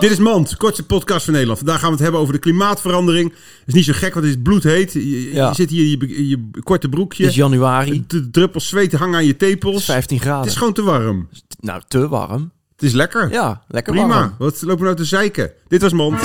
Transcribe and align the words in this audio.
Dit 0.00 0.10
is 0.10 0.18
Mand, 0.18 0.56
kortste 0.56 0.86
podcast 0.86 1.24
van 1.24 1.32
Nederland. 1.32 1.58
Vandaag 1.58 1.78
gaan 1.78 1.88
we 1.88 1.94
het 1.94 2.02
hebben 2.02 2.20
over 2.20 2.32
de 2.32 2.38
klimaatverandering. 2.38 3.30
Het 3.30 3.66
is 3.66 3.74
niet 3.74 3.84
zo 3.84 3.92
gek, 3.92 4.14
want 4.14 4.26
het 4.26 4.34
is 4.34 4.42
bloedheet. 4.42 4.92
Je, 4.92 5.50
zit 5.52 5.70
hier 5.70 5.84
in 5.84 5.90
je, 5.90 6.16
in 6.16 6.28
je 6.28 6.50
korte 6.62 6.88
broekje. 6.88 7.22
Het 7.22 7.32
is 7.32 7.38
januari. 7.38 8.04
De 8.06 8.30
druppels 8.30 8.68
zweet 8.68 8.92
hangen 8.92 9.14
aan 9.14 9.24
je 9.24 9.32
Het 9.32 9.42
is 9.42 9.48
tepels. 9.48 9.84
15 9.84 10.20
graden. 10.20 10.40
Het 10.40 10.50
is 10.50 10.56
gewoon 10.56 10.72
te 10.72 10.82
warm. 10.82 11.28
Nou, 11.60 11.82
te 11.88 12.08
warm. 12.08 12.50
Het 12.72 12.82
is 12.82 12.92
lekker. 12.92 13.30
Ja, 13.30 13.62
lekker 13.68 13.92
Prima. 13.92 14.08
warm. 14.08 14.34
Wat 14.38 14.62
lopen 14.62 14.78
we 14.78 14.84
nou 14.84 14.96
te 14.96 15.04
zeiken? 15.04 15.52
Dit 15.68 15.82
was 15.82 15.92
Mand. 15.92 16.20